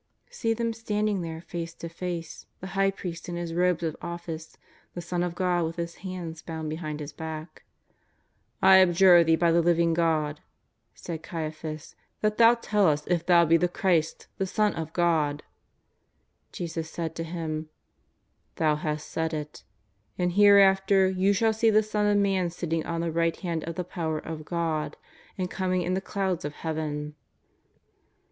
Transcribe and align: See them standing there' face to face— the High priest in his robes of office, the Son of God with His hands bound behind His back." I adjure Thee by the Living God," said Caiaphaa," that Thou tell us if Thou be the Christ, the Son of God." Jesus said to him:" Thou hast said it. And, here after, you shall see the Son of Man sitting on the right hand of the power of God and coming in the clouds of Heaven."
See 0.31 0.55
them 0.55 0.73
standing 0.73 1.21
there' 1.21 1.41
face 1.41 1.75
to 1.75 1.87
face— 1.87 2.47
the 2.59 2.65
High 2.73 2.89
priest 2.89 3.29
in 3.29 3.35
his 3.35 3.53
robes 3.53 3.83
of 3.83 3.95
office, 4.01 4.57
the 4.95 4.99
Son 5.01 5.21
of 5.21 5.35
God 5.35 5.63
with 5.63 5.75
His 5.75 5.97
hands 5.97 6.41
bound 6.41 6.71
behind 6.71 6.99
His 6.99 7.13
back." 7.13 7.65
I 8.63 8.77
adjure 8.77 9.23
Thee 9.23 9.35
by 9.35 9.51
the 9.51 9.61
Living 9.61 9.93
God," 9.93 10.39
said 10.95 11.21
Caiaphaa," 11.21 11.77
that 12.21 12.39
Thou 12.39 12.55
tell 12.55 12.87
us 12.87 13.05
if 13.05 13.27
Thou 13.27 13.45
be 13.45 13.57
the 13.57 13.67
Christ, 13.67 14.27
the 14.39 14.47
Son 14.47 14.73
of 14.73 14.91
God." 14.91 15.43
Jesus 16.51 16.89
said 16.89 17.13
to 17.15 17.23
him:" 17.23 17.69
Thou 18.55 18.77
hast 18.77 19.07
said 19.07 19.35
it. 19.35 19.63
And, 20.17 20.31
here 20.31 20.57
after, 20.57 21.07
you 21.09 21.31
shall 21.31 21.53
see 21.53 21.69
the 21.69 21.83
Son 21.83 22.07
of 22.07 22.17
Man 22.17 22.49
sitting 22.49 22.83
on 22.87 23.01
the 23.01 23.11
right 23.11 23.35
hand 23.41 23.63
of 23.65 23.75
the 23.75 23.83
power 23.83 24.17
of 24.17 24.45
God 24.45 24.97
and 25.37 25.47
coming 25.51 25.83
in 25.83 25.93
the 25.93 26.01
clouds 26.01 26.43
of 26.43 26.53
Heaven." 26.55 27.13